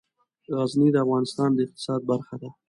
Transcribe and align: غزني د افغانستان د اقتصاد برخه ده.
غزني 0.55 0.89
د 0.91 0.95
افغانستان 1.05 1.49
د 1.53 1.59
اقتصاد 1.65 2.01
برخه 2.11 2.35
ده. 2.41 2.49